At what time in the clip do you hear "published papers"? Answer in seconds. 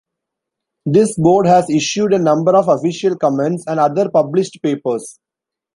4.09-5.19